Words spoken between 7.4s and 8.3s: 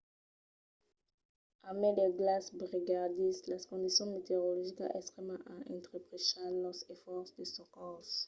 socors